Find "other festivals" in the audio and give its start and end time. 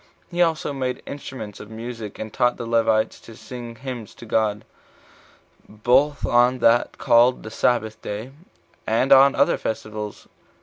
9.35-10.27